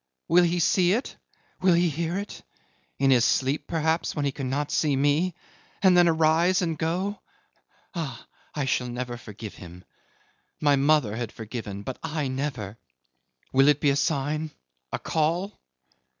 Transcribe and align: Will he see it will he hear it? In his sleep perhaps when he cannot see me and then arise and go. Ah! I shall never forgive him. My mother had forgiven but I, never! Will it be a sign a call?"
Will 0.27 0.43
he 0.45 0.59
see 0.59 0.93
it 0.93 1.15
will 1.61 1.75
he 1.75 1.87
hear 1.87 2.17
it? 2.17 2.41
In 2.97 3.11
his 3.11 3.23
sleep 3.23 3.67
perhaps 3.67 4.15
when 4.15 4.25
he 4.25 4.31
cannot 4.31 4.71
see 4.71 4.95
me 4.95 5.35
and 5.83 5.95
then 5.95 6.07
arise 6.07 6.63
and 6.63 6.75
go. 6.75 7.19
Ah! 7.93 8.25
I 8.55 8.65
shall 8.65 8.87
never 8.89 9.15
forgive 9.15 9.53
him. 9.53 9.83
My 10.59 10.75
mother 10.75 11.15
had 11.17 11.31
forgiven 11.31 11.83
but 11.83 11.99
I, 12.01 12.29
never! 12.29 12.79
Will 13.53 13.67
it 13.67 13.79
be 13.79 13.91
a 13.91 13.95
sign 13.95 14.49
a 14.91 14.97
call?" 14.97 15.61